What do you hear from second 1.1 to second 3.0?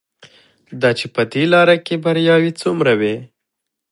په دې لاره کې بریاوې څومره